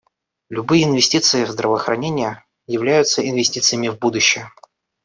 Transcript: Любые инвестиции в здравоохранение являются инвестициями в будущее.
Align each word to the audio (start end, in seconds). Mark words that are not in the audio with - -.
Любые 0.49 0.85
инвестиции 0.85 1.45
в 1.45 1.51
здравоохранение 1.51 2.43
являются 2.65 3.21
инвестициями 3.29 3.89
в 3.89 3.99
будущее. 3.99 4.51